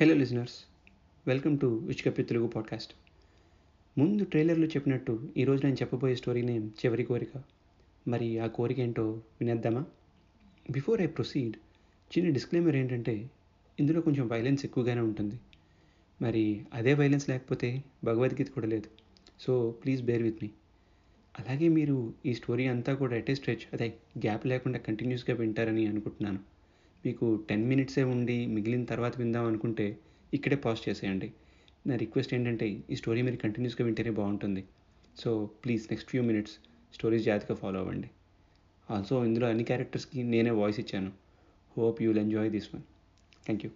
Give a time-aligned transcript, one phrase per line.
[0.00, 0.54] Hello listeners
[1.26, 2.92] welcome to విష్కపి Telugu podcast
[3.98, 7.42] ముందు ట్రైలర్లో చెప్పినట్టు ఈరోజు నేను చెప్పబోయే స్టోరీ నేమ్ చివరి కోరిక.
[8.08, 9.84] మరి ఆ కోరిక ఏంటో వినేద్దామా?
[10.70, 11.56] బిఫోర్ ఐ ప్రొసీడ్
[12.18, 13.30] చిన్న డిస్క్లైమర్ ఏంటంటే
[13.80, 15.34] ఇందులో కొంచెం వైలెన్స్ ఎక్కువగానే ఉంటుంది.
[16.22, 18.86] మరి అదే వైలెన్స్ లేకపోతే భగవద్గీత కూడా లేదు.
[19.40, 20.50] So please bear with me
[21.38, 23.88] అలాగే మీరు ఈ స్టోరీ అంతా కూడా ఎటే స్ట్రెచ్ అదే
[24.18, 26.57] గ్యాప్ లేకుండా కంటిన్యూస్గా వింటారని అనుకుంటున్నాను.
[27.06, 29.98] మీకు టెన్ మినిట్సే ఉండి మిగిలిన తర్వాత విందాం అనుకుంటే
[30.34, 31.32] ఇక్కడే పాజ్ చేసేయండి.
[31.86, 34.64] నా రిక్వెస్ట్ ఏంటంటే ఈ స్టోరీ మీరు కంటిన్యూస్గా వింటేనే బాగుంటుంది.
[35.18, 36.54] So please next few minutes
[36.94, 38.10] stories జాగ్రత్తగా ఫాలో అవ్వండి.
[38.90, 41.12] ఆల్సో ఇందులో అన్ని క్యారెక్టర్స్కి నేనే వాయిస్ ఇచ్చాను.
[41.78, 42.82] Hope you will enjoy this one.
[43.44, 43.70] Thank you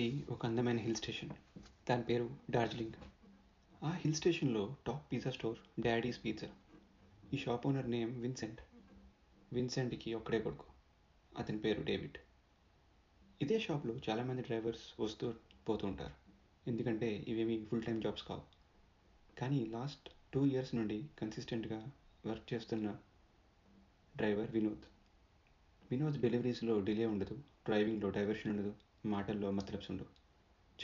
[0.00, 1.30] అది ఒక అందమైన హిల్ స్టేషన్.
[1.90, 2.92] దాని పేరు డార్జిలింగ్.
[3.84, 6.48] ఆ హిల్ స్టేషన్లో top pizza store Daddy's Pizza.
[7.34, 8.60] ఈ షాప్ ఓనర్ నేమ్ విన్సెంట్.
[9.52, 10.64] విన్సెంట్కి ఒక్కడే కొడుకు.
[11.38, 12.18] అతని పేరు డేవిడ్.
[13.42, 15.34] ఇదే షాప్లో చాలామంది డ్రైవర్స్ వస్తూ
[15.68, 16.14] పోతూ ఉంటారు
[16.66, 18.42] ఎందుకంటే ఇవేమి ఫుల్ టైం జాబ్స్ కావు.
[19.38, 21.90] కానీ లాస్ట్ టూ ఇయర్స్ నుండి కన్సిస్టెంట్గా
[22.26, 22.96] వర్క్ చేస్తున్న
[24.16, 24.84] డ్రైవర్ వినోద్.
[25.90, 28.89] వినోద్ డెలివరీస్లో డిలే ఉండదు డ్రైవింగ్లో డైవర్షన్ ఉండదు.
[29.06, 30.20] మాటల్లో మతలబ్స్ ఉండవు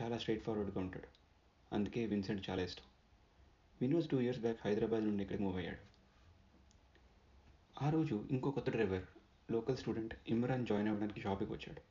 [0.03, 1.09] చాలా స్ట్రైట్ ఫార్వర్డ్గా ఉంటాడు.
[1.75, 2.83] అందుకే విన్సెంట్ చాలా ఇష్టం.
[3.81, 5.97] Vinod two years back Hyderabad నుండి ఇక్కడికి మూవ్ అయ్యాడు.
[7.83, 9.05] ఆ రోజు ఇంకో కొత్త driver
[9.51, 11.83] local student Imran join అవ్వడానికి షాప్కి వచ్చాడు.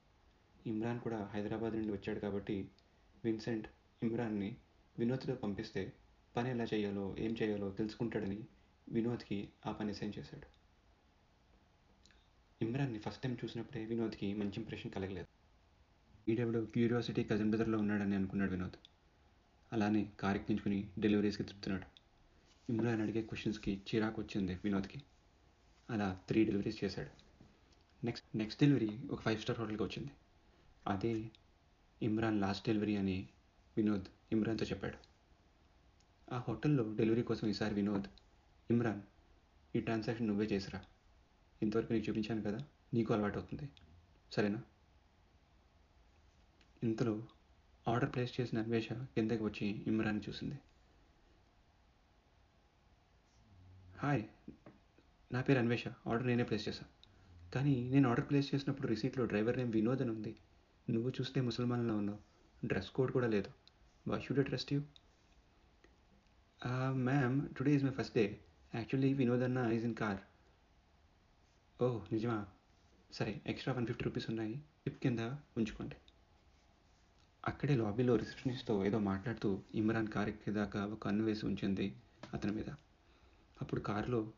[0.69, 2.69] ఇమ్రాన్ కూడా హైదరాబాద్ నుండి వచ్చాడు కాబట్టి
[3.23, 3.67] విన్సెంట్
[4.03, 4.55] ఇమ్రాన్ని
[4.99, 5.93] వినోద్తో పంపిస్తే
[6.35, 8.43] పని ఎలా చేయాలో ఏం చేయాలో తెలుసుకుంటాడని
[8.89, 10.47] వినోద్కి ఆ పని అసైన్ చేశాడు.
[12.61, 15.44] ఇమ్రాన్ని ఫస్ట్ టైం చూసినప్పుడే వినోద్కి మంచి ఇంప్రెషన్ కలగలేదు.
[16.27, 18.77] వీడెవడో క్యూరియాసిటీ కజిన్ బ్రదర్లో ఉన్నాడని అనుకున్నాడు వినోద్.
[19.73, 21.85] అలానే కార్ ఎక్కించుకుని డెలివరీస్కి తిప్పుతున్నాడు.
[22.71, 25.03] ఇమ్రాన్ అడిగే క్వశ్చన్స్కి చిరాకు వచ్చింది వినోద్కి.
[25.89, 27.09] అలా త్రీ డెలివరీస్ చేశాడు.
[28.05, 30.11] నెక్స్ట్ నెక్స్ట్ డెలివరీ ఒక ఫైవ్ స్టార్ హోటల్కి వచ్చింది.
[30.87, 31.29] అదే
[32.01, 33.29] ఇమ్రాన్ లాస్ట్ డెలివరీ అని
[33.77, 34.97] వినోద్ ఇమ్రాన్తో చెప్పాడు.
[36.33, 38.05] ఆ హోటల్లో డెలివరీ కోసం ఈసారి వినోద్
[38.71, 39.01] ఇమ్రాన్
[39.75, 40.81] ఈ ట్రాన్సాక్షన్ నువ్వే చేసిరా.
[41.61, 42.59] ఇంతవరకు నీకు చూపించాను కదా
[42.93, 43.69] నీకు అలవాటు అవుతుంది
[44.31, 44.61] సరేనా?
[46.85, 47.13] ఇంతలో
[47.87, 50.57] ఆర్డర్ ప్లేస్ చేసిన అన్వేష కిందకి వచ్చి ఇమ్రాన్ని చూసింది.
[53.99, 54.23] హాయ్
[55.33, 55.87] నా పేరు అన్వేష.
[55.87, 56.91] ఆర్డర్ నేనే ప్లేస్ చేశాను
[57.53, 60.33] కానీ నేను ఆర్డర్ ప్లేస్ చేసినప్పుడు రిసీట్లో డ్రైవర్ నేమ్ వినోద్ అని ఉంది.
[60.89, 62.19] నువ్వు చూస్తే ముసల్మాన్లో ఉన్నావు.
[62.67, 63.51] డ్రెస్ కోడ్ కూడా లేదు.
[64.07, 64.81] Why should I trust you?
[67.09, 68.25] Ma'am today is my first day.
[68.75, 70.21] Actually Vinod అన్న ఈజ్ ఇన్ కార్.
[71.83, 72.39] ఓ నిజమా?
[73.11, 74.55] సరే ఎక్స్ట్రా వన్ ఫిఫ్టీ రూపీస్ ఉన్నాయి.
[74.85, 75.19] టిప్ కింద
[75.57, 75.95] ఉంచుకోండి.
[77.47, 81.95] అక్కడే లాబీలో రిసెప్షనిస్ట్తో ఏదో మాట్లాడుతూ ఇమ్రాన్ కార్ ఎక్కేదాకా ఒక కన్ను వేసి ఉంచింది
[82.33, 82.69] అతని మీద.
[83.61, 84.31] అప్పుడు కారులో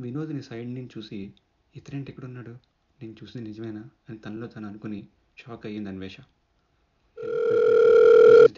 [0.00, 1.32] వినోద్ని సైడ్ నుంచి చూసి
[1.76, 2.50] ఇతరేంటి ఎక్కడున్నాడు
[3.00, 3.90] నేను చూసింది నిజమేనా?
[4.08, 5.08] అని తనలో తను అనుకుని
[5.38, 6.20] షాక్ అయ్యింది అన్వేష.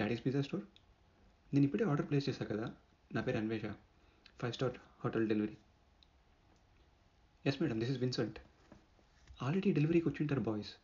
[0.01, 0.65] డాడీస్ పిజ్జా స్టోర్
[1.55, 2.75] నేను ఇప్పుడే ఆర్డర్ ప్లేస్ చేశాను కదా?
[3.15, 3.63] నా పేరు Anvesha.
[4.41, 4.73] Five star
[5.05, 5.57] hotel delivery.
[7.47, 8.39] Yes madam this is Vincent
[9.43, 10.75] already డెలివరీకి వచ్చింటారు బాయ్స్.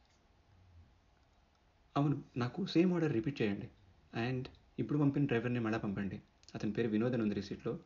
[1.97, 3.69] అవును నాకు సేమ్ ఆర్డర్ రిపీట్ చేయండి.
[4.15, 4.49] అండ్
[4.79, 6.23] ఇప్పుడు పంపిన డ్రైవర్ని మళ్ళీ పంపండి.
[6.55, 7.79] అతని పేరు వినోద్ అని ఉంది రిసీట్లో.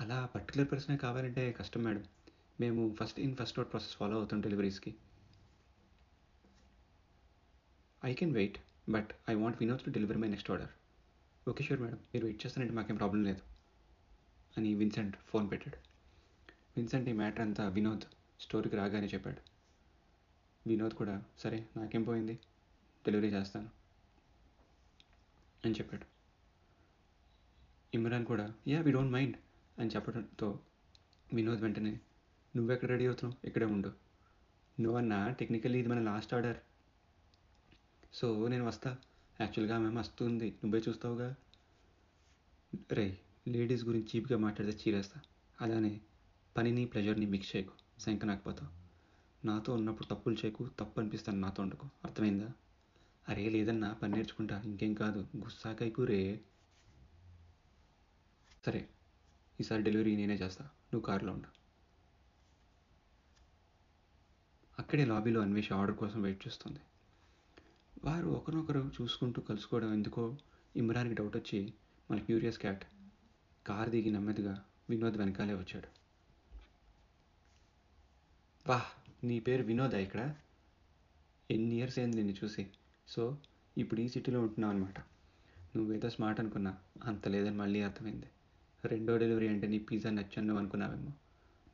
[0.00, 2.04] అలా పర్టికులర్ పర్సనే కావాలంటే కష్టం మేడం.
[2.60, 4.94] మేము first in first out process follow అవుతాం డెలివరీస్కి.
[8.04, 8.58] I can wait
[8.88, 10.68] but I want Vinod to deliver my next order.
[11.48, 11.96] Okay sure madam.
[11.96, 13.40] మీరు వెయిట్ చేస్తానంటే మాకేం ప్రాబ్లం లేదు.
[14.56, 15.76] అని విన్సెంట్ ఫోన్ పెట్టాడు.
[16.76, 18.00] విన్సెంట్ ఈ మ్యాటర్ అంతా వినోద్
[18.40, 19.40] స్టోరీకి రాగానే చెప్పాడు.
[20.68, 22.38] వినోద్ కూడా సరే నాకేం పోయింది?
[23.06, 23.70] డెలివరీ చేస్తాను.
[25.64, 26.04] అని చెప్పాడు.
[27.94, 29.36] ఇమ్రాన్ కూడా యా వి డోంట్ మైండ్
[29.78, 30.58] అని చెప్పడంతో
[31.34, 32.00] వినోద్ వెంటనే
[32.56, 33.46] నువ్వెక్కడ రెడీ అవుతున్నావు?
[33.46, 33.92] ఇక్కడే ఉండు.
[34.80, 36.56] నువ్వన్నా టెక్నికల్లీ ఇది మన లాస్ట్ ఆర్డర్
[38.14, 38.98] సో నేను వస్తా.
[39.40, 41.34] యాక్చువల్గా మేము వస్తుంది నువ్వే చూస్తావుగా?
[42.92, 43.18] రే
[43.48, 45.20] లేడీస్ గురించి చీప్గా మాట్లాడితే చీరేస్తా.
[45.60, 46.00] అలానే
[46.56, 48.00] పనిని ప్లెజర్ని మిక్స్ చేయకు.
[48.00, 48.84] శంక నాకపోతావు
[49.46, 50.70] నాతో ఉన్నప్పుడు తప్పులు చేయకు.
[50.78, 52.52] తప్పు అనిపిస్తాను నాతో ఉండకు అర్థమైందా?
[53.28, 55.26] అరే లేదన్నా పని నేర్చుకుంటా ఇంకేం కాదు.
[55.36, 56.40] గుస్సాకాయ కూరే.
[58.66, 58.88] సరే
[59.60, 60.64] ఈసారి డెలివరీ నేనే చేస్తా.
[60.64, 61.48] నువ్వు కారులో ఉండు.
[64.78, 66.80] అక్కడే లాబీలో అన్వేష ఆర్డర్ కోసం వెయిట్ చేస్తుంది.
[68.04, 70.36] వారు ఒకరినొకరు చూసుకుంటూ కలుసుకోవడం ఎందుకో
[70.76, 71.74] ఇమ్రాన్కి డౌట్ వచ్చి
[72.10, 72.84] మన క్యూరియస్ క్యాట్
[73.66, 75.88] కారు దిగి నెమ్మదిగా వినోద్ వెనకాలే వచ్చాడు.
[78.68, 80.34] వాహ్ నీ పేరు వినోదా ఇక్కడ?
[81.50, 82.70] ఎన్ని ఇయర్స్ అయింది నిన్ను చూసి?
[83.08, 83.38] సో
[83.78, 84.98] ఇప్పుడు ఈ సిటీలో ఉంటున్నావు అనమాట
[85.76, 88.28] నువ్వేదో స్మార్ట్ అనుకున్నా అంత లేదని మళ్ళీ అర్థమైంది.
[88.84, 91.12] రెండో డెలివరీ అంటే నీ పిజ్జా నచ్చాను నువ్వు అనుకున్నావేమో.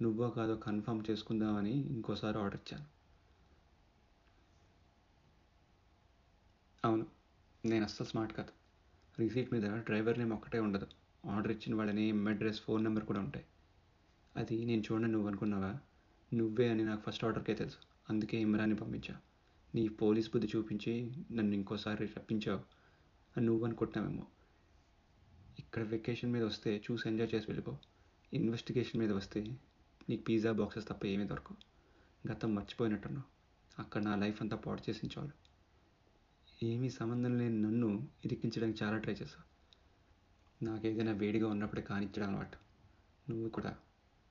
[0.03, 2.87] నువ్వో కాదో కన్ఫర్మ్ చేసుకుందామని ఇంకోసారి ఆర్డర్ ఇచ్చాను.
[6.85, 7.07] అవును
[7.65, 8.53] నేను అస్సలు స్మార్ట్ కాదు.
[9.19, 10.87] రిసీట్ మీద డ్రైవర్ నేమ్ ఒక్కటే ఉండదు.
[11.27, 13.47] ఆర్డర్ ఇచ్చిన వాళ్ళ నేమ్ అడ్రస్ ఫోన్ నెంబర్ కూడా ఉంటాయి.
[14.37, 15.81] అది నేను చూడండి నువ్వు అనుకున్నావా?
[16.35, 17.79] నువ్వే అని నాకు ఫస్ట్ ఆర్డర్కే తెలుసు.
[18.11, 19.21] అందుకే ఇమ్రాన్ని పంపించా.
[19.75, 22.61] నీ పోలీస్ బుద్ధి చూపించి నన్ను ఇంకోసారి రప్పించావు.
[23.37, 24.27] అని నువ్వు అనుకుంటున్నావేమో
[25.59, 27.79] ఇక్కడ వెకేషన్ మీద వస్తే చూసి ఎంజాయ్ చేసి వెళ్ళిపో.
[28.33, 29.59] ఇన్వెస్టిగేషన్ మీద వస్తే
[30.09, 31.57] నీకు పిజ్జా బాక్సెస్ తప్ప ఏమీ దొరకవు.
[32.33, 33.41] గతం మర్చిపోయినట్టున్నావు.
[33.83, 35.31] అక్కడ నా లైఫ్ అంతా పాడు చేసిన చాలు.
[36.63, 39.51] ఏమీ సంబంధం లేని నన్ను ఇరికించడానికి చాలా ట్రై చేశావు.
[40.65, 42.57] నాకు ఏదైనా వేడిగా ఉన్నప్పుడే కానిచ్చడం అలవాటు.
[43.31, 43.77] నువ్వు కూడా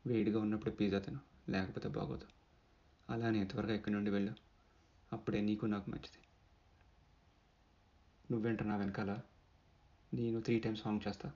[0.08, 1.20] వేడిగా ఉన్నప్పుడే పిజ్జా తిను.
[1.50, 2.26] లేకపోతే బాగోదు.
[3.10, 4.49] అలానే త్వరగా ఇక్కడి నుండి వెళ్ళు.
[5.14, 6.28] అప్పుడే నీకు నాకు మంచిది.
[8.32, 9.22] నువ్వేంట నా వెనకాల?
[10.14, 11.32] నేను త్రీ టైమ్స్ సాంగ్ చేస్తా.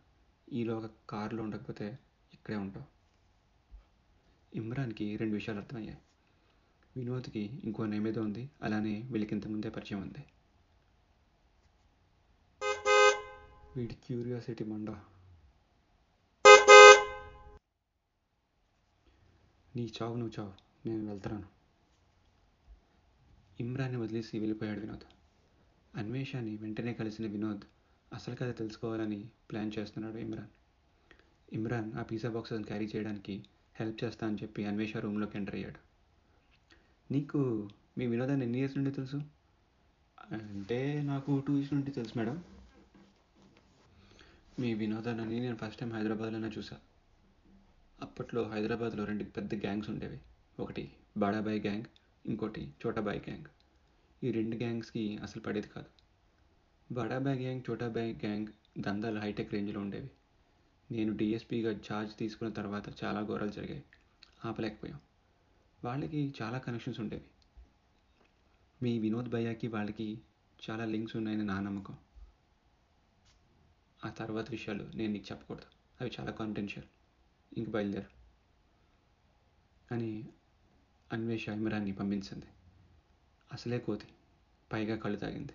[0.53, 1.99] ఈలోగా కారులో ఉండకపోతే
[2.33, 2.85] ఇక్కడే ఉంటావు.
[4.55, 6.01] ఇమ్రాన్కి రెండు విషయాలు అర్థమయ్యాయి.
[6.97, 8.51] వినోద్కి ఇంకో నేమేదో ఉంది.
[8.61, 10.25] అలానే వీళ్ళకి ఇంతకుముందే పరిచయం ఉంది.
[13.75, 14.89] వీడి క్యూరియాసిటీ మండ.
[19.75, 20.53] నీ చావు నువ్వు చావు.
[20.87, 21.62] నేను వెళ్తున్నాను.
[23.59, 25.05] ఇమ్రాన్ని వదిలేసి వెళ్ళిపోయాడు వినోద్.
[25.97, 27.61] అన్వేషాన్ని వెంటనే కలిసిన వినోద్
[28.13, 30.47] అసలు కథ తెలుసుకోవాలని ప్లాన్ చేస్తున్నాడు ఇమ్రాన్.
[31.53, 33.45] ఇమ్రాన్ ఆ పిజ్జా బాక్సెస్ క్యారీ చేయడానికి
[33.79, 35.93] హెల్ప్ చేస్తా అని చెప్పి అన్వేష రూమ్లోకి ఎంటర్ అయ్యాడు.
[37.13, 39.15] నీకు మీ వినోదాన్ని ఎన్ని ఇయర్స్ నుండి తెలుసు?
[40.31, 42.43] అంటే నాకు టూ ఇయర్స్ నుండి తెలుసు మేడం.
[44.59, 46.77] మీ వినోదాన్ని నేను ఫస్ట్ టైం హైదరాబాద్లోనే చూసా.
[48.01, 50.19] అప్పట్లో హైదరాబాద్లో రెండు పెద్ద గ్యాంగ్స్ ఉండేవి.
[50.59, 51.85] ఒకటి బాడాబాయ్ గ్యాంగ్
[52.25, 53.45] ఇంకోటి చోటాబాయ్ గ్యాంగ్.
[54.23, 55.85] ఈ రెండు గ్యాంగ్స్కి అసలు పడేది కాదు.
[56.93, 58.47] బడాబాయ్ గ్యాంగ్ చోటాబాయ్ గ్యాంగ్
[58.79, 60.11] దందాలు హైటెక్ రేంజ్లో ఉండేవి.
[60.91, 63.83] నేను డిఎస్పీగా ఛార్జ్ తీసుకున్న తర్వాత చాలా ఘోరాలు జరిగాయి.
[64.45, 64.99] ఆపలేకపోయాం.
[65.85, 67.25] వాళ్ళకి చాలా కనెక్షన్స్ ఉండేవి.
[68.81, 70.21] మీ వినోద్ భయ్యాకి వాళ్ళకి
[70.69, 71.97] చాలా లింక్స్ ఉన్నాయని నా నమ్మకం.
[74.05, 75.65] ఆ తర్వాత విషయాలు నేను నీకు చెప్పకూడదు.
[76.01, 76.87] అవి చాలా కాన్ఫిడెన్షియల్
[77.57, 78.23] ఇంక బయలుదేరు.
[79.93, 80.29] అని
[81.13, 82.45] అన్వేష ఇమ్రాన్ని పంపించింది.
[83.53, 84.07] అసలే కోతి
[84.73, 85.53] పైగా కళ్ళు తాగింది.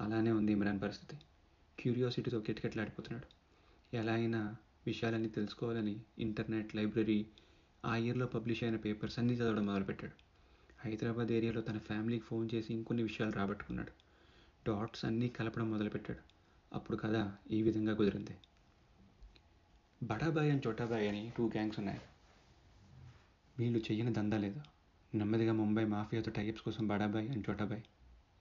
[0.00, 1.22] అలానే ఉంది ఇమ్రాన్ పరిస్థితి.
[1.78, 3.42] క్యూరియాసిటీతో కిటకిటలాడిపోతున్నాడు.
[3.96, 4.56] ఎలా అయినా
[4.86, 7.26] విషయాలన్నీ తెలుసుకోవాలని ఇంటర్నెట్ లైబ్రరీ
[7.84, 10.12] ఆ ఇయర్లో పబ్లిష్ అయిన పేపర్స్ అన్నీ చదవడం మొదలుపెట్టాడు.
[10.80, 13.90] హైదరాబాద్ ఏరియాలో తన ఫ్యామిలీకి ఫోన్ చేసి ఇంకొన్ని విషయాలు రాబట్టుకున్నాడు.
[14.68, 16.18] డాట్స్ అన్నీ కలపడం మొదలుపెట్టాడు.
[16.74, 18.36] అప్పుడు కథ ఈ విధంగా కుదిరింది.
[20.02, 22.00] బడాబాయ్ అండ్ చోటాబాయ్ అని టూ గ్యాంగ్స్ ఉన్నాయి.
[23.58, 24.60] వీళ్ళు చెయ్యని దందా లేదు?
[25.14, 27.82] నెమ్మదిగా ముంబై మాఫియాతో టైప్స్ కోసం బడాబాయ్ అండ్ చోటాబాయ్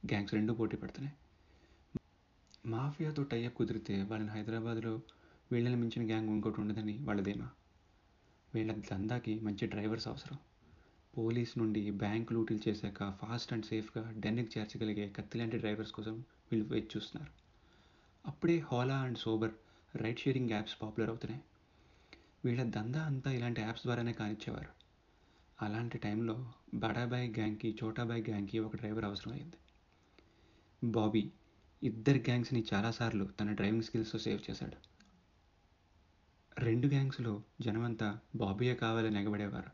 [0.05, 1.15] గ్యాంగ్స్ రెండూ పోటీ పడుతున్నాయి.
[2.65, 5.01] మాఫియాతో టైప్ కుదిరితే వాళ్ళని హైదరాబాద్లో
[5.51, 7.49] వీళ్ళని మించిన గ్యాంగ్ ఇంకోటి ఉండదని వాళ్ళదేమా?
[8.53, 10.37] వీళ్ళ దందాకి మంచి డ్రైవర్స్ అవసరం.
[11.17, 16.69] పోలీస్ నుండి బ్యాంక్ లూటీలు చేశాక ఫాస్ట్ అండ్ సేఫ్గా డెన్కి చేర్చగలిగే కత్తి లాంటి డ్రైవర్స్ కోసం వీళ్ళు
[16.69, 17.31] వెయిట్ చూస్తున్నారు.
[18.27, 19.51] అప్పుడే Ola and Uber
[19.95, 21.43] ride sharing apps popular అవుతున్నాయి.
[22.45, 24.80] వీళ్ళ దందా అంతా ఇలాంటి యాప్స్ ద్వారానే కానిచ్చేవారు.
[25.61, 29.57] అలాంటి టైంలో బడాబాయ్ గ్యాంగ్కి చోటాబాయ్ గ్యాంగ్కి ఒక డ్రైవర్ అవసరమైంది
[30.83, 31.31] బాబీ
[31.83, 34.77] ఇద్దరు గ్యాంగ్స్ని చాలాసార్లు తన డ్రైవింగ్ స్కిల్స్తో సేవ్ చేశాడు.
[36.63, 39.71] రెండు గ్యాంగ్స్లో జనమంతా బాబీయే కావాలని ఎగబడేవారు.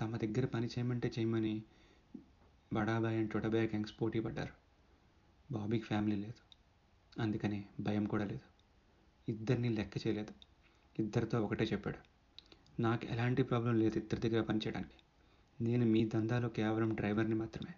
[0.00, 1.62] తమ దగ్గర పని చేయమంటే చేయమని
[2.72, 4.52] బడాబాయ్ అండ్ చోటాబాయ్ గ్యాంగ్స్ పోటీ పడ్డారు.
[5.52, 6.42] బాబీకి ఫ్యామిలీ లేదు.
[7.20, 8.46] అందుకని భయం కూడా లేదు.
[9.28, 10.34] ఇద్దరిని లెక్క చేయలేదు.
[10.98, 12.07] ఇద్దరితో ఒకటే చెప్పాడు.
[12.80, 14.94] నాకు ఎలాంటి ప్రాబ్లం లేదు ఇద్దరి దగ్గర పనిచేయడానికి
[15.64, 17.74] నేను మీ దందాలో కేవలం డ్రైవర్ని మాత్రమే.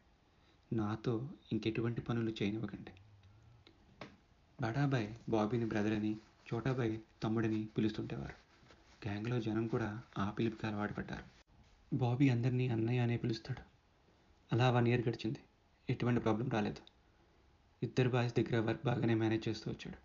[0.77, 2.91] నాతో ఇంకెటువంటి పనులు చేయనివ్వకండి.
[4.63, 6.17] బడాబాయ్ బాబీని బ్రదర్ అని
[6.55, 8.35] చోటాబాయ్ తమ్ముడిని పిలుస్తుంటేవారు.
[9.09, 11.25] గ్యాంగ్లో జనం కూడా ఆ పిలుపుకి అలవాటు పడ్డారు.
[11.97, 13.63] బాబీ అందరినీ అన్నయ్య అనే పిలుస్తాడు.
[14.53, 15.39] అలా వన్ ఇయర్ గడిచింది.
[15.91, 16.81] ఎటువంటి ప్రాబ్లం రాలేదు.
[17.83, 19.97] ఇద్దరు బాయ్స్ దగ్గర వర్క్ బాగానే మేనేజ్ చేస్తూ వచ్చాడు.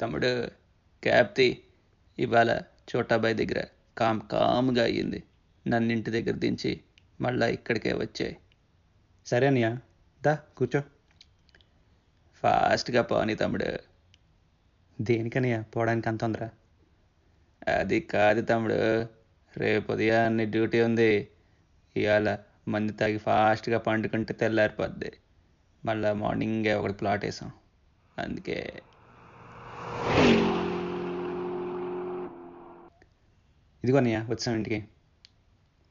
[0.00, 0.46] తమ్ముడు
[1.02, 1.64] క్యాప్తి
[2.18, 2.60] ఇవాళ
[2.96, 3.64] చోటాబాయ్ దగ్గర
[3.98, 5.22] కామ్ కామ్గా అయ్యింది.
[5.68, 6.80] నన్ను ఇంటి దగ్గర దించి
[7.20, 8.36] మళ్ళా ఇక్కడికే వచ్చాయి.
[9.26, 9.78] సరే అనియా
[10.24, 10.82] దా కూర్చో.
[12.42, 13.78] ఫాస్ట్గా పోని తమ్ముడు.
[15.00, 16.48] దేనికనియా పోవడానికి అంత తొందర?
[17.68, 19.06] అది కాదు తమ్ముడు.
[19.56, 21.28] రేపు ఉదయాన్నే డ్యూటీ ఉంది.
[21.96, 25.12] ఇవాళ మంది తాగి ఫాస్ట్గా పండుకుంటే తెల్లారిపోద్ది.
[25.84, 27.52] మళ్ళా మార్నింగే ఒకటి ప్లాట్ వేసాం.
[28.18, 28.82] అందుకే
[33.88, 34.88] ఇదిగో అన్నయ్య వచ్చాం ఇంటికి.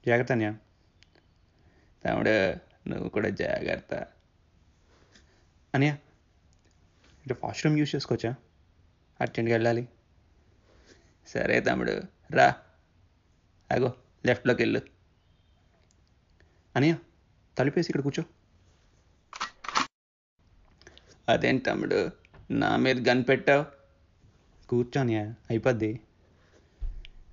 [0.07, 0.53] జాగ్రత్త అన్నయ్య.
[2.05, 2.53] తమ్ముడు
[2.89, 3.93] నువ్వు కూడా జాగ్రత్త.
[5.75, 5.97] అన్నయ్య
[7.25, 8.35] ఇటు వాష్రూమ్ యూస్ చేసుకోవచ్చా?
[9.21, 9.89] అర్జెంట్గా వెళ్ళాలి.
[11.27, 12.01] సరే తమ్ముడు
[12.31, 12.55] రా.
[13.71, 13.93] అగో
[14.25, 14.81] లెఫ్ట్లోకి వెళ్ళు.
[16.75, 16.97] అనియా
[17.57, 18.23] తలుపేసి ఇక్కడ కూర్చో.
[21.29, 22.11] అదేంటి తమ్ముడు
[22.51, 23.65] నా మీద గన్ పెట్టావు?
[24.67, 25.99] కూర్చోనియా అయిపోద్ది.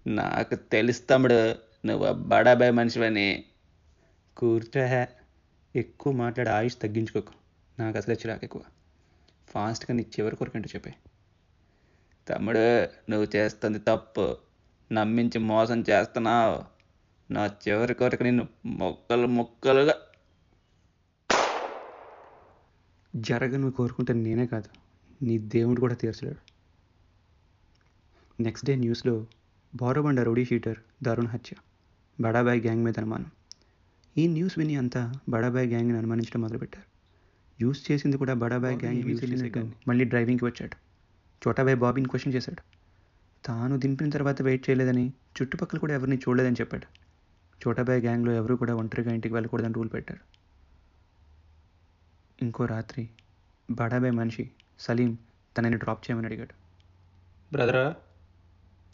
[0.06, 1.54] నాకు తెలుసు తమ్ముడు
[1.86, 3.44] నువ్వు బడాబాయ్ మనిషివని.
[4.36, 5.06] కూర్చో
[5.76, 7.32] ఎక్కువ మాట్లాడి ఆయుష్ తగ్గించుకోకు.
[7.78, 8.62] నాకు అసలే చిరాకు ఎక్కువ.
[9.48, 10.94] ఫాస్ట్గా నీ చివరి కొరకంటూ చెప్పే.
[12.28, 14.36] తమ్ముడు నువ్వు చేస్తుంది తప్పు.
[14.92, 16.64] నమ్మించి మోసం చేస్తున్నావు.
[17.32, 19.94] నా చివరి కొరకు నిన్ను మొక్కలు ముక్కలుగా.
[23.16, 24.68] జరగను కోరుకుంటే నేనే కాదు
[25.24, 26.54] నీ దేవుడు కూడా తీర్చలేడు.
[28.42, 29.26] నెక్స్ట్ డే న్యూస్లో
[29.76, 31.56] బోరబండ రౌడీ షీటర్ దారుణ హత్య.
[32.20, 33.26] బడాబాయ్ గ్యాంగ్ మీద అనుమానం.
[34.18, 36.84] ఈ న్యూస్ విని అంతా బడాబాయ్ గ్యాంగ్ని అనుమానించడం మొదలుపెట్టారు.
[37.62, 40.76] యూస్ చేసింది కూడా బడాబాయ్ గ్యాంగ్ మళ్ళీ డ్రైవింగ్కి వచ్చాడు.
[41.48, 42.62] చోటాబాయ్ బాబీని క్వశ్చన్ చేశాడు.
[43.44, 45.12] తాను దింపిన తర్వాత వెయిట్ చేయలేదని
[45.42, 46.86] చుట్టుపక్కల కూడా ఎవరిని చూడలేదని చెప్పాడు.
[47.68, 50.20] చోటాబాయ్ గ్యాంగ్లో ఎవరు కూడా ఒంటరిగా ఇంటికి వెళ్ళకూడదని రూల్ పెట్టారు
[52.42, 53.08] ఇంకో రాత్రి
[53.70, 55.18] బడాబాయ్ మనిషి సలీం
[55.58, 56.54] తనని డ్రాప్ చేయమని అడిగాడు.
[57.52, 57.94] బ్రదరా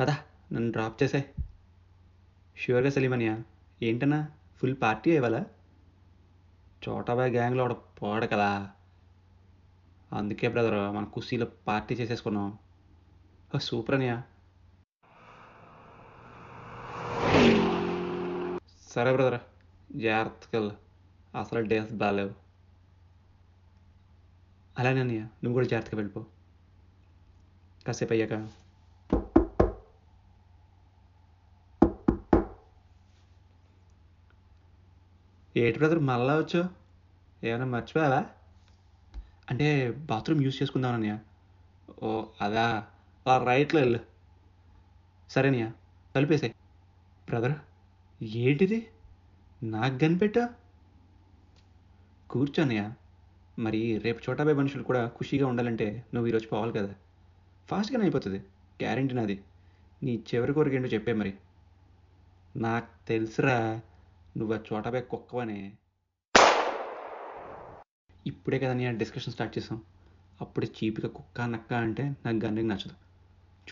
[0.01, 0.17] పదా.
[0.53, 1.35] నన్ను డ్రాప్ చేసే
[2.57, 3.35] షూర్గా సలీమనియా
[3.83, 4.19] ఏంటన్నా?
[4.57, 5.45] ఫుల్ పార్టీ ఇవ్వాల
[6.83, 8.73] చోటాబాయ్ గ్యాంగ్లో ఒకడు పోడు కదా.
[10.13, 12.59] అందుకే బ్రదర్ మన కుస్తీలో పార్టీ చేసేసుకున్నాం.
[13.55, 14.23] ఓ, సూపర్ అనియా.
[18.89, 19.41] సరే బ్రదర్
[19.97, 20.77] జాగ్రత్తగా
[21.41, 22.35] అసలు డేస్ బాగాలేవు
[24.79, 26.27] అలానే అన్నయ్య నువ్వు కూడా జాగ్రత్తగా వెళ్ళిపో.
[27.87, 28.60] కాసేపు అయ్యాక.
[35.61, 36.69] ఏటి బ్రదర్ మళ్ళా వచ్చావు?
[37.47, 38.21] ఏమైనా మర్చిపోయావా?
[39.51, 41.19] అంటే బాత్రూమ్ యూస్ చేసుకుందాం అన్నయ్య
[42.03, 42.67] ఓ అదా.
[43.29, 44.01] ఆ రైట్లో వెళ్ళు.
[45.29, 45.73] సరేనయ్య
[46.17, 46.49] కలిపేసే
[47.29, 47.55] బ్రదర్
[48.23, 48.79] ఏంటిది?
[49.63, 50.45] నాకు కనిపెట్టా
[52.31, 52.95] కూర్చోనయ్యా
[53.59, 56.95] మరి రేపు చోటాబాయ్ మనుషులు కూడా ఖుషీగా ఉండాలంటే నువ్వు ఈరోజు పోవాలి కదా.
[57.69, 58.39] ఫాస్ట్గానే అయిపోతుంది.
[58.83, 59.45] గ్యారెంటీ నాది.
[60.03, 61.33] నీ చివరి కోరిక ఏంటో చెప్పే మరి.
[62.57, 63.81] నాకు తెలుసురా.
[64.37, 65.79] నువ్వు ఆ చోటాబాయ్ కుక్కవనే.
[68.27, 69.83] ఇప్పుడే కదా నేను డిస్కషన్ స్టార్ట్ చేసాం.
[70.41, 72.95] అప్పుడే చీపిగా కుక్క నక్క అంటే నాకు గన్నికి నచ్చదు.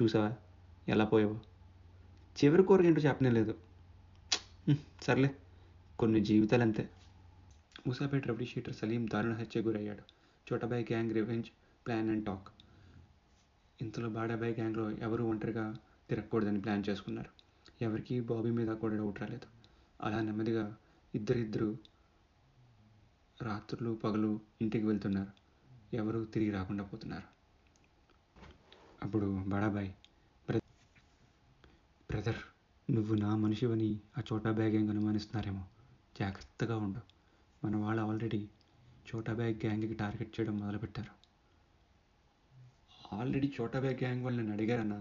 [0.03, 0.35] చూసావా?
[0.89, 1.41] ఎలా పోయావో?
[2.45, 3.59] చివరి కోరిక ఏంటో చెప్పనే లేదు.
[5.03, 5.31] సర్లే.
[5.99, 6.91] కొన్ని జీవితాలు అంతే
[7.89, 10.03] ఊసాపేట రౌడీ షీటర్ సలీం దారుణ హత్య గురయ్యాడు.
[10.53, 11.47] Chotabhai gang revenge
[11.87, 12.49] plan and attack.
[13.81, 15.77] ఇంతలో బాడాబాయ్ గ్యాంగ్లో ఎవరు ఒంటరిగా
[16.09, 17.31] తిరగకూడదని ప్లాన్ చేసుకున్నారు.
[17.83, 19.58] ఎవరికి బాబీ మీద కూడా డౌట్ రాలేదు.
[20.01, 20.77] అలా నెమ్మదిగా
[21.15, 21.79] ఇద్దరిద్దరు
[23.43, 25.33] రాత్రులు పగలు ఇంటికి వెళ్తున్నారు.
[25.97, 27.39] ఎవరు తిరిగి రాకుండా పోతున్నారు.
[29.03, 29.93] అప్పుడు బడాబాయ్
[32.11, 32.35] బ్రదర్
[32.91, 35.65] నువ్వు నా మనిషివని ఆ చోటా బ్యాగ్ గ్యాంగ్ అనుమానిస్తున్నారేమో.
[36.21, 37.01] జాగ్రత్తగా ఉండు.
[37.67, 38.49] మన వాళ్ళు ఆల్రెడీ
[39.15, 41.19] చోటా బ్యాగ్ గ్యాంగ్కి టార్గెట్ చేయడం మొదలుపెట్టారు.
[43.17, 44.97] ఆల్రెడీ చోటా బ్యాగ్ గ్యాంగ్ వాళ్ళు నన్ను అడిగారన్నా?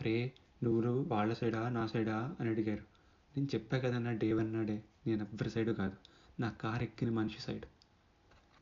[0.00, 2.36] అరే నువ్వు వాళ్ళ సైడా నా సైడా?
[2.40, 2.93] అని అడిగారు.
[3.36, 5.96] నేను చెప్పా కదన్నా డే వన్ నాడే నేను ఎవ్వరి సైడు కాదు.
[6.40, 7.66] నా కార్ ఎక్కిన మనిషి సైడ్.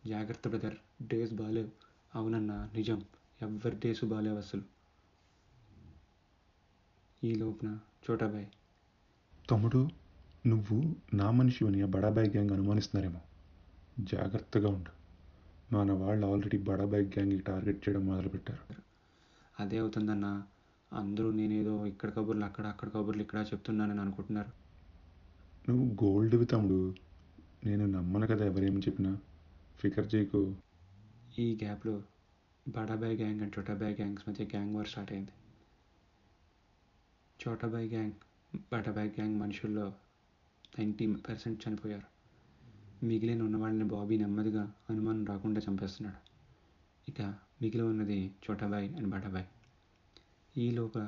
[0.06, 0.74] జాగ్రత్త బ్రదర్
[1.06, 1.68] డేస్ బాగాలేవు
[2.14, 3.02] అవునన్నా నిజం.
[3.42, 4.62] ఎవ్వరి డేస్ బాగాలేవు అసలు
[7.24, 7.78] ఈ లోపున
[8.10, 8.46] చోటాబాయ్.
[9.50, 9.88] తమ్ముడు
[10.46, 13.20] నువ్వు నా మనిషివని ఆ బడాబాయ్ గ్యాంగ్ అనుమానిస్తున్నారేమో.
[14.00, 15.02] జాగ్రత్తగా ఉండు.
[15.74, 18.74] మన వాళ్ళు ఆల్రెడీ బడాబాయ్ గ్యాంగ్కి టార్గెట్ చేయడం మొదలుపెట్టారు.
[19.60, 20.42] అదే అవుతుందన్న.
[20.92, 24.61] అందరూ నేనేదో ఇక్కడ కబుర్లు అక్కడ అక్కడ కబుర్లు ఇక్కడ చెప్తున్నానని అనుకుంటున్నారు.
[25.68, 26.94] నువ్వు గోల్డ్వి తమ్ముడు
[27.64, 29.18] నేను నమ్మను కదా ఎవరేమి చెప్పినా.
[29.78, 30.56] ఫికర్ చేయకు.
[31.38, 32.02] ఈ గ్యాప్లో
[32.68, 35.30] Badabhai gang and Chotabhai gangs మధ్య గ్యాంగ్ వార్ స్టార్ట్ అయింది.
[37.48, 38.12] చోటాబాయ్ గ్యాంగ్
[38.72, 39.92] బడాబాయ్ గ్యాంగ్ మనుషుల్లో
[40.78, 42.12] నైంటీ పర్సెంట్ చనిపోయారు.
[43.04, 46.32] మిగిలిన ఉన్న వాళ్ళని బాబీ నెమ్మదిగా అనుమానం రాకుండా చంపేస్తున్నాడు.
[47.10, 47.22] ఇక
[47.62, 49.44] మిగిలి ఉన్నది చోటాబాయ్ అండ్ బడాబాయ్
[50.58, 50.98] ఈలోప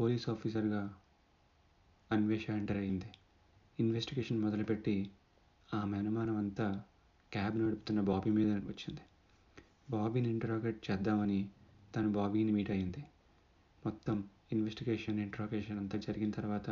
[0.00, 0.94] పోలీస్ ఆఫీసర్గా
[2.12, 3.10] అన్వేష ఎంటర్ అయింది
[3.78, 5.10] ఇన్వెస్టిగేషన్ మొదలుపెట్టి
[5.74, 6.82] ఆమె అనుమానం అంతా
[7.32, 9.00] క్యాబ్ నడుపుతున్న బాబీ మీద వచ్చింది.
[9.90, 11.48] బాబీని ఇంటరాగేట్ చేద్దామని
[11.96, 13.04] తను బాబీని మీట్ అయింది
[13.86, 16.70] మొత్తం ఇన్వెస్టిగేషన్ ఇంట్రాగేషన్ అంతా జరిగిన తర్వాత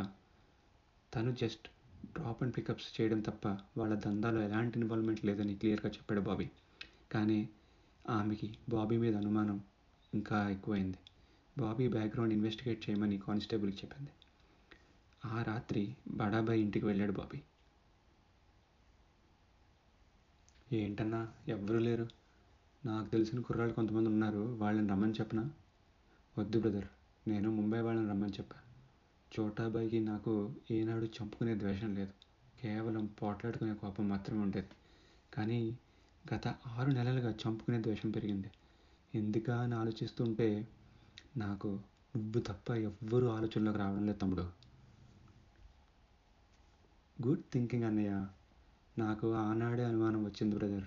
[1.15, 1.67] తను జస్ట్
[2.05, 6.49] డ్రాప్ అండ్ పికప్స్ చేయడం తప్ప వాళ్ళ దందాలో ఎలాంటి ఇన్వాల్వ్మెంట్ లేదని క్లియర్గా చెప్పాడు బాబీ.
[7.11, 7.49] కానీ
[8.09, 9.61] ఆమెకి బాబీ మీద అనుమానం
[10.13, 10.97] ఇంకా ఎక్కువైంది.
[11.57, 14.11] బాబీ బ్యాక్గ్రౌండ్ ఇన్వెస్టిగేట్ చేయమని కానిస్టేబుల్కి చెప్పింది.
[15.25, 17.41] ఆ రాత్రి బడాబాయ్ ఇంటికి వెళ్ళాడు బాబీ.
[20.73, 22.07] ఏంటన్నా ఎవ్వరూ లేరు.
[22.85, 24.39] నాకు తెలిసిన కుర్రాళ్ళు కొంతమంది ఉన్నారు.
[24.39, 25.51] వాళ్ళని రమ్మని చెప్పనా?
[26.39, 26.85] వద్దు బ్రదర్
[27.27, 28.55] నేను ముంబై వాళ్ళని రమ్మని చెప్పా.
[29.39, 32.11] చోటాబాయికి నాకు ఏనాడు చంపుకునే ద్వేషం లేదు.
[32.61, 34.67] కేవలం పోట్లాడుకునే కోపం మాత్రమే ఉండేది.
[35.33, 35.77] కానీ
[36.33, 38.51] గత ఆరు నెలలుగా చంపుకునే ద్వేషం పెరిగింది.
[39.15, 40.67] ఎందుకా అని ఆలోచిస్తుంటే
[41.37, 41.67] నాకు
[42.17, 44.60] నువ్వు తప్ప ఎవ్వరూ ఆలోచనలోకి రావడం లేదు తమ్ముడు.
[47.27, 48.27] గుడ్ థింకింగ్ అన్నయ్య.
[48.97, 50.83] నాకు ఆనాడే అనుమానం వచ్చింది బ్రదర్.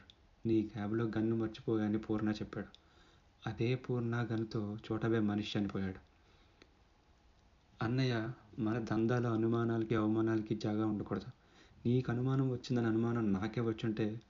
[0.46, 2.66] నీ క్యాబ్లో గన్ను మర్చిపోగానే పూర్ణ చెప్పాడు.
[3.48, 5.98] అదే పూర్ణ గన్నుతో చోటబే మనిషి చనిపోయాడు.
[7.84, 11.24] అన్నయ్య మన దందాలో అనుమానాలకి అవమానాలకి జాగా ఉండకూడదు.
[11.86, 14.20] నీకు అనుమానం వచ్చిందని అనుమానం నాకే వచ్చుంటే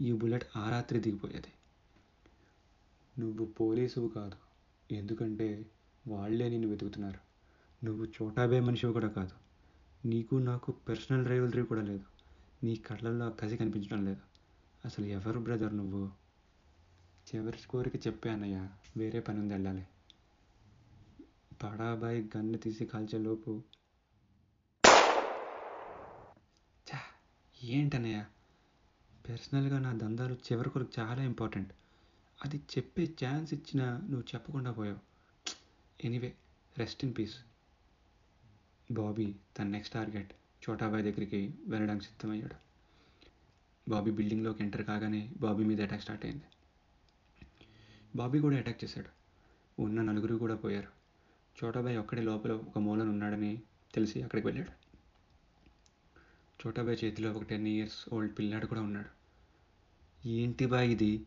[0.00, 1.52] ఈ బుల్లెట్ ఆ రాత్రి దిగిపోయేది.
[3.20, 4.36] నువ్వు పోలీసువు కాదు.
[4.94, 5.66] ఎందుకంటే
[6.08, 7.18] వాళ్ళే నిన్ను వెతుకుతున్నారు.
[7.84, 9.39] నువ్వు చోటాబే మనిషివి కూడా కాదు.
[10.04, 12.04] నీకు నాకు పర్సనల్ రైవలరీ కూడా లేదు.
[12.64, 14.20] నీ కళ్ళల్లో ఆ కసి కనిపించడం లేదు.
[14.84, 16.10] అసలు ఎవరు బ్రదర్ నువ్వు?
[17.28, 18.30] చివరి కోరిక చెప్పే
[18.96, 19.86] వేరే పని ఉంది వెళ్ళాలి.
[21.62, 23.62] పడాబాయి గన్ను తీసి కాల్చేలోపు
[26.86, 26.98] ఛా,
[27.62, 28.26] ఏంటన్నయ్య?
[29.28, 31.72] పర్సనల్గా నా దందాలు చివరి కొరకు చాలా ఇంపార్టెంట్
[32.44, 34.98] అది చెప్పే ఛాన్స్ ఇచ్చినా నువ్వు చెప్పకుండా పోయావు.
[36.04, 36.34] Anyway
[36.78, 37.36] rest in peace
[38.90, 40.32] Bobby తన నెక్స్ట్ టార్గెట్
[40.70, 42.54] చోటాబాయ్ దగ్గరికి వెళ్ళడానికి సిద్ధమయ్యాడు.
[43.90, 46.44] బాబీ బిల్డింగ్లోకి ఎంటర్ కాగానే బాబీ మీద అటాక్ స్టార్ట్ అయింది.
[48.16, 49.08] బాబీ కూడా అటాక్ చేశాడు.
[49.82, 50.88] ఉన్న నలుగురు కూడా పోయారు.
[51.64, 53.62] చోటాబాయ్ ఒక్కడే లోపల ఒక మూలన ఉన్నాడని
[53.94, 54.70] తెలిసి అక్కడికి వెళ్ళాడు.
[56.66, 59.08] చోటాబాయ్ చేతిలో ఒక టెన్ ఇయర్స్ ఓల్డ్ పిల్లాడు కూడా ఉన్నాడు.
[60.28, 61.26] ఏంటి బాయ్ ఇది?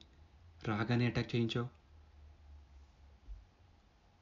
[0.67, 1.67] రాగానే అటాక్ చేయించావు?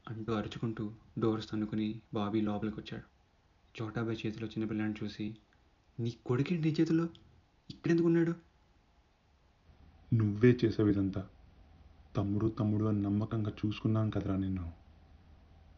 [0.08, 3.11] అంటూ అరుచుకుంటూ డోర్స్ తన్నుకుని బాబీ లోపలికి వచ్చాడు.
[3.82, 5.36] చోటాబాయ్ చేతిలో చిన్న పిల్లాడిని చూసి
[6.00, 7.10] నీ కొడుకేంటి నీ చేతిలో
[7.70, 8.34] ఇక్కడెందుకు ఉన్నాడు?
[10.14, 11.28] నువ్వే చేసావు ఇదంతా
[12.16, 14.72] తమ్ముడు తమ్ముడు అని నమ్మకంగా చూసుకున్నాం కదరా నిన్ను.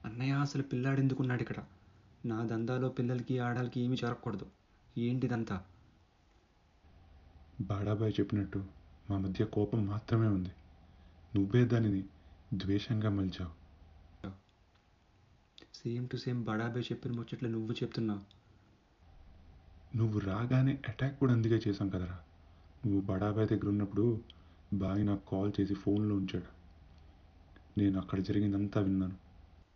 [0.06, 1.56] అన్నయ్య అసలు పిల్లాడు ఎందుకు ఉన్నాడు ఇక్కడ
[2.26, 4.46] నా దందాలో పిల్లలకి ఆడాలకి ఏమీ జరగకూడదు.
[4.98, 5.65] ఏంటిదంతా?
[7.62, 8.65] బాడాబాయ్ చెప్పినట్టు
[9.10, 10.50] మా మధ్య కోపం మాత్రమే ఉంది.
[11.36, 12.04] నువ్వే దానిని
[12.54, 13.62] ద్వేషంగా మలిచావు.
[15.86, 18.22] సేమ్ టు సేమ్ బడాబాయ్ చెప్పిన ముచ్చట్లు నువ్వు చెప్తున్నావు.
[19.98, 22.19] నువ్వు రాగానే అటాక్ కూడా అందుకే చేశాం కదరా.
[22.86, 24.22] నువ్వు బడాబాయ్ దగ్గర ఉన్నప్పుడు
[24.74, 26.50] బాయ్ నాకు కాల్ చేసి ఫోన్లో ఉంచాడు.
[27.78, 29.17] నేను అక్కడ జరిగిందంతా విన్నాను.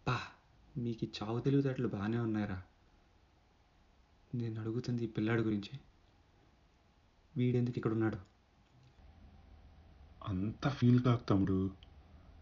[0.08, 0.18] పా
[0.78, 2.62] మీకు చావు తెలివితేటలు బాగానే ఉన్నాయరా.
[4.36, 5.80] నేను అడుగుతుంది ఈ పిల్లాడి గురించి.
[7.38, 8.18] వీడెందుకు ఇక్కడ ఉన్నాడు
[10.28, 11.72] అంత ఫీల్ కాకు తమ్ముడు.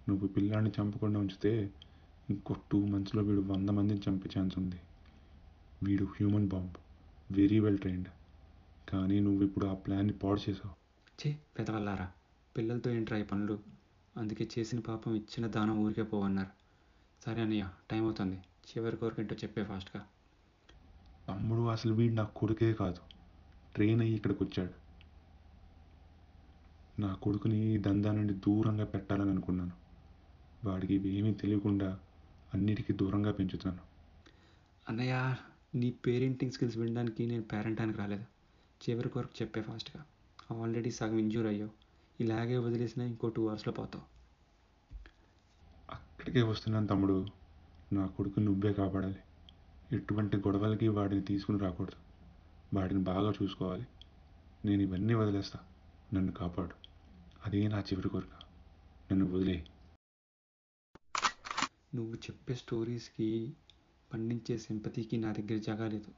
[0.10, 1.73] నువ్వు పిల్లాడిని చంపకుండా ఉంచితే
[2.30, 4.82] ఇంకో టూ మంత్స్లో వీడు వంద మందిని చంపే ఛాన్స్ ఉంది.
[5.84, 6.74] వీడు human bomb.
[7.32, 8.10] Very well trained.
[8.90, 10.76] కానీ నువ్వు ఇప్పుడు ఆ ప్లాన్ని పాడు చేసావు.
[11.22, 12.12] చే పెదవల్లారా.
[12.58, 13.60] పిల్లలతో ఏంట్రా ఈ పనులు?
[14.18, 16.50] అందుకే చేసిన పాపం ఇచ్చిన దానం ఊరికే పోవన్నారు.
[17.26, 18.36] సరే అన్నయ్య టైం అవుతుంది.
[18.36, 20.06] చివరి కోరికేంటో చెప్పే ఫాస్ట్గా.
[21.30, 23.00] తమ్ముడు అసలు వీడు నా కొడుకే కాదు.
[23.76, 24.74] ట్రైన్ అయ్యి ఇక్కడికి వచ్చాడు.
[27.02, 29.72] నా కొడుకుని ఈ దందా నుండి దూరంగా పెట్టాలని అనుకున్నాను.
[30.64, 32.00] వాడికి ఇవేమీ తెలియకుండా
[32.53, 33.77] అన్నిటికీ దూరంగా పెంచుతాను.
[34.89, 35.36] అన్నయ్య
[35.75, 38.25] నీ పేరెంటింగ్ స్కిల్స్ వినడానికి నేను పేరెంటానికి రాలేదు?
[38.89, 40.05] చివరి కొరకు చెప్పే ఫాస్ట్గా
[40.62, 41.71] ఆల్రెడీ సగం ఇంజూర్ అయ్యావు.
[42.21, 44.15] ఇలాగే వదిలేసినా ఇంకో టూ అవర్స్లో పోతావు.
[45.93, 47.25] అక్కడికే వస్తున్నాను తమ్ముడు.
[47.93, 49.17] నా కొడుకు నువ్వే కాపాడాలి.
[49.91, 51.95] ఎటువంటి గొడవలకి వాడిని తీసుకుని రాకూడదు.
[52.77, 53.88] వాడిని బాగా చూసుకోవాలి.
[54.65, 55.60] నేను ఇవన్నీ వదిలేస్తా.
[56.13, 56.75] నన్ను కాపాడు.
[57.45, 58.29] అదే నా చివరి కోరిక.
[59.12, 59.67] నన్ను వదిలే
[61.93, 63.54] నువ్వు చెప్పే స్టోరీస్కి
[64.13, 66.12] పండించే సింపతికి నా దగ్గర జగాలేదు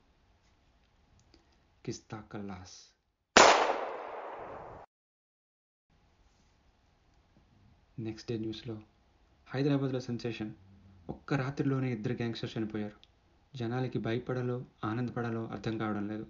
[1.85, 2.77] కిస్తా కల్లాస్.
[7.99, 8.81] నెక్స్ట్ డే న్యూస్లో
[9.47, 10.53] హైదరాబాద్లో సెన్సేషన్.
[11.09, 12.97] ఒక్క రాత్రిలోనే ఇద్దరు గ్యాంగ్స్టర్స్ చనిపోయారు.
[13.57, 16.25] జనాలకి భయపడాలో ఆనందపడాలో అర్థం కావడం లేదు.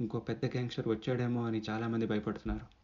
[0.00, 2.79] ఇంకో పెద్ద గ్యాంగ్స్టర్ వచ్చాడేమో అని చాలామంది భయపడుతున్నారు.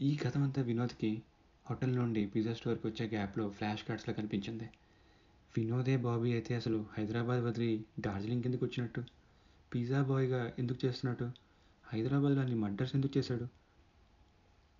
[0.00, 1.22] ఈ కథ అంతా వినోద్కి
[1.66, 4.66] హోటల్ నుండి పిజ్జా స్టోర్కి వచ్చే గ్యాప్లో ఫ్లాష్ కార్డ్స్లో కనిపించింది.
[5.56, 9.02] వినోదే బాబీ అయితే అసలు హైదరాబాద్ వదిలి డార్జిలింగ్ ఎందుకు వచ్చినట్టు?
[9.72, 11.32] పిజ్జా బాయ్గా ఎందుకు చేస్తున్నట్టు?
[11.84, 13.46] హైదరాబాద్లో అన్ని మర్డర్స్ ఎందుకు చేశాడు?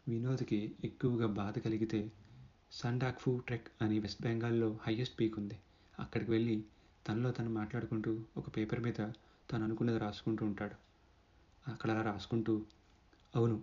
[0.06, 2.12] వినోద్కి ఎక్కువగా బాధ కలిగితే
[2.72, 5.58] సండాక్ఫు ట్రెక్ అని వెస్ట్ బెంగాల్లో హయ్యెస్ట్ పీక్ ఉంది.
[5.98, 6.64] అక్కడికి వెళ్ళి
[7.06, 9.00] తనలో తను మాట్లాడుకుంటూ ఒక పేపర్ మీద
[9.50, 10.76] తను అనుకున్నది రాసుకుంటూ ఉంటాడు.
[11.66, 12.66] అక్కడ అలా రాసుకుంటూ
[13.34, 13.56] అవును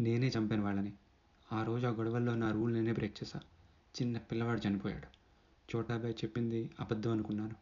[0.00, 0.92] నేనే చంపాను వాళ్ళని.
[1.52, 3.40] ఆ రోజు ఆ గొడవల్లో నా రూల్ నేనే బ్రేక్ చేశా.
[4.02, 5.20] చిన్న పిల్లవాడు చనిపోయాడు.
[5.76, 7.54] చోటాబాయ్ చెప్పింది అబద్ధం అనుకున్నాను.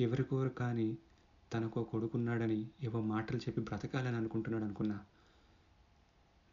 [0.00, 0.98] చివరి కోరు కానీ
[1.52, 5.00] తనకు కొడుకున్నాడని ఏవో మాటలు చెప్పి బ్రతకాలని అనుకుంటున్నాడు అనుకున్నా.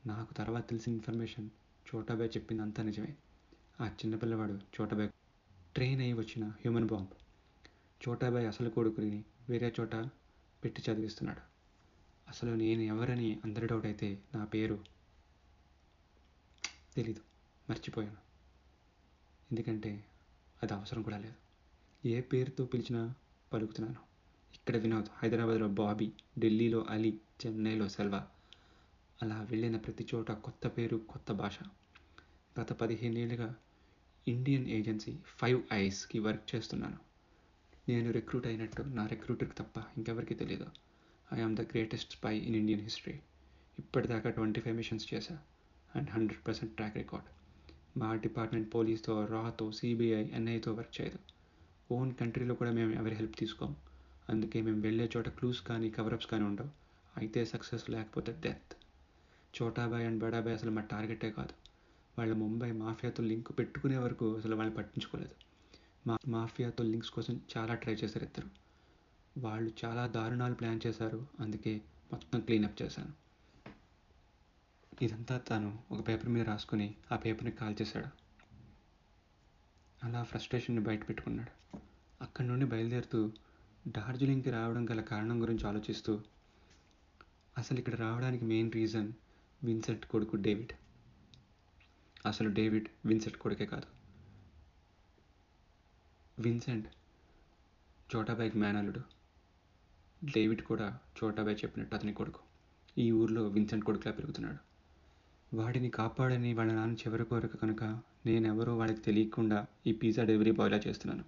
[0.06, 1.50] నాకు తర్వాత తెలిసిన ఇన్ఫర్మేషన్
[1.96, 3.16] చోటాబాయ్ చెప్పింది అంతా నిజమే.
[3.82, 5.10] ఆ చిన్నపిల్లవాడు చోటాబాయ్
[5.76, 7.10] ట్రైన్ అయ్యి వచ్చిన హ్యూమన్ బాంబ్.
[8.10, 9.96] చోటాబాయ్ అసలు కొడుకుని వేరే చోట
[10.64, 11.42] పెట్టి చదివిస్తున్నాడు.
[12.30, 15.01] అసలు నేను ఎవరని అందరి డౌట్ అయితే నా పేరు
[16.96, 17.22] తెలీదు.
[17.70, 18.18] మర్చిపోయాను.
[19.52, 20.06] ఎందుకంటే
[20.64, 21.34] అది అవసరం కూడా లేదు.
[22.08, 23.14] ఏ పేరుతో పిలిచినా
[23.54, 24.00] పలుకుతున్నాను.
[24.54, 28.28] ఇక్కడ వినోద్ హైదరాబాద్లో బాబీ ఢిల్లీలో అలీ చెన్నైలో సెల్వా.
[29.22, 31.60] అలా వెళ్ళిన ప్రతి చోట కొత్త పేరు కొత్త భాష.
[32.60, 33.56] గత పదిహేనేళ్ళుగా
[34.28, 36.98] ఇండియన్ ఏజెన్సీ ఫైవ్ ఐస్కి వర్క్ చేస్తున్నాను.
[37.90, 40.66] నేను రిక్రూట్ అయినట్టు నా రిక్రూటర్కి తప్ప ఇంకెవరికి తెలియదు
[41.34, 43.20] I am the greatest spy in Indian history.
[43.80, 45.40] ఇప్పటిదాకా ట్వంటీ ఫైవ్ మిషన్స్ చేశా.
[45.96, 47.28] And hundred percent track record.
[48.00, 51.20] మా డిపార్ట్మెంట్ పోలీస్తో రాతో సిబిఐ ఎన్ఐతో వర్క్ చేయదు.
[51.94, 53.76] ఓన్ కంట్రీలో కూడా మేము ఎవరి హెల్ప్ తీసుకోము
[54.30, 56.70] అందుకే మేము వెళ్ళే చోట క్లూస్ కానీ కవరప్స్ కానీ ఉండవు.
[57.18, 58.74] అయితే సక్సెస్ లేకపోతే డెత్.
[59.54, 61.54] చోటాబాయ్ అండ్ బడాబాయ్ అసలు మా టార్గెటే కాదు.
[62.20, 65.36] వాళ్ళ ముంబై మాఫియాతో లింక్ పెట్టుకునే వరకు అసలు వాళ్ళని పట్టించుకోలేదు.
[66.08, 68.50] మా మాఫియాతో లింక్స్ కోసం చాలా ట్రై చేశారు ఇద్దరు.
[69.38, 71.28] వాళ్ళు చాలా దారుణాలు ప్లాన్ చేశారు.
[71.40, 73.14] అందుకే మొత్తం క్లీనప్ చేశాను.
[75.02, 78.06] ఇదంతా తాను ఒక పేపర్ మీద రాసుకుని ఆ పేపర్ని కాల్ చేశాడు.
[80.06, 81.78] అలా ఫ్రస్ట్రేషన్ని బయట పెట్టుకున్నాడు.
[82.22, 83.32] అక్కడి నుండి బయలుదేరుతూ
[83.88, 86.22] డార్జిలింగ్కి రావడం గల కారణం గురించి ఆలోచిస్తూ
[87.58, 89.14] అసలు ఇక్కడ రావడానికి మెయిన్ రీజన్
[89.64, 90.72] విన్సెంట్ కొడుకు డేవిడ్.
[92.26, 93.88] అసలు డేవిడ్ విన్సెంట్ కొడుకే కాదు.
[96.42, 96.88] విన్సెంట్
[98.16, 99.02] చోటాబాయ్కి మేనల్లుడు.
[100.26, 102.40] డేవిడ్ కూడా చోటాబాయ్ చెప్పినట్టు అతని కొడుకు.
[102.98, 104.71] ఈ ఊర్లో విన్సెంట్ కొడుకులా పెరుగుతున్నాడు.
[105.54, 107.84] వాడిని కాపాడని వాళ్ళ నాన్న చివరి కోరిక కనుక
[108.26, 111.24] నేనెవరో వాళ్ళకి తెలియకుండా ఈ పిజ్జా డెలివరీ బాయ్లా చేస్తున్నాను.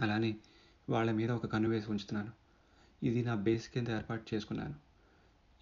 [0.00, 0.36] అలానే
[0.90, 2.32] వాళ్ళ మీద ఒక కన్ను వేసి ఉంచుతున్నాను.
[3.02, 4.74] ఇది నా బేస్ కింద ఏర్పాటు చేసుకున్నాను.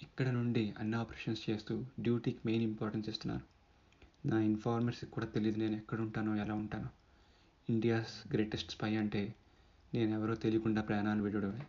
[0.02, 3.42] ఇక్కడ నుండి అన్ని ఆపరేషన్స్ చేస్తూ డ్యూటీకి మెయిన్ ఇంపార్టెన్స్ ఇస్తున్నాను.
[4.28, 6.88] నా ఇన్ఫార్మర్స్కి కూడా తెలియదు నేను ఎక్కడ ఉంటానో ఎలా ఉంటానో.
[7.70, 9.34] ఇండియాస్ గ్రేటెస్ట్ స్పై అంటే
[9.94, 11.60] నేను ఎవరో తెలియకుండా ప్రాణాలు విడవడమే.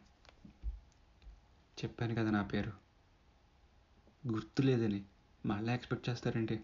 [1.84, 2.72] చెప్పాను కదా నా పేరు.
[4.28, 5.04] గుర్తులేదని
[5.46, 6.60] మళ్ళీ ఎక్స్పెక్ట్ చేస్తారేంటి?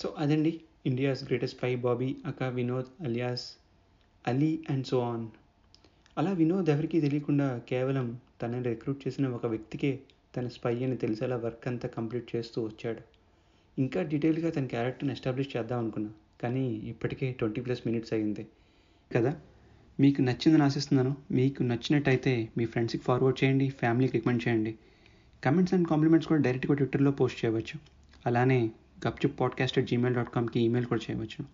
[0.00, 3.52] సో అదండి ఇండియాస్ గ్రేటెస్ట్ ఫైవ్ బాబీ అక్క Vinod alias
[4.28, 5.28] Ali and so on
[6.18, 10.00] అలా వినోద్ ఎవరికీ తెలియకుండా కేవలం తనని రిక్రూట్ చేసిన ఒక వ్యక్తికే
[10.36, 13.00] తన స్పై అని తెలిసేలా వర్క్ అంతా కంప్లీట్ చేస్తూ వచ్చాడు.
[13.78, 16.10] ఇంకా డీటెయిల్గా తన క్యారెక్టర్ని ఎస్టాబ్లిష్ చేద్దాం అనుకున్నా
[16.42, 18.48] కానీ ఇప్పటికే ట్వంటీ ప్లస్ మినిట్స్ అయ్యింది.
[19.16, 19.40] కదా?
[20.00, 21.16] మీకు నచ్చిందని ఆశిస్తున్నాను.
[21.30, 24.74] మీకు నచ్చినట్టయితే మీ ఫ్రెండ్స్కి ఫార్వర్డ్ చేయండి ఫ్యామిలీకి రికమెండ్ చేయండి.
[25.44, 27.80] కమెంట్స్ అండ్ కాంప్లిమెంట్స్ కూడా డైరెక్ట్గా ట్విట్టర్లో పోస్ట్ చేయవచ్చు.
[28.26, 28.70] అలానే
[29.08, 31.44] Gupchup podcast at Gmail dot కామ్కి email కూడా చేయవచ్చు.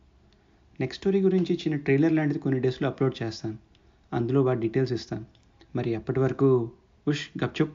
[0.80, 3.58] నెక్స్ట్ స్టోరీ గురించి చిన్న ట్రైలర్ లాంటిది కొన్ని డేస్లో అప్లోడ్ చేస్తాను.
[4.12, 5.24] అందులో వాటి డీటెయిల్స్ ఇస్తాను.
[5.76, 6.70] మరి అప్పటి వరకు
[7.08, 7.74] ఉష్ గప్చుప్.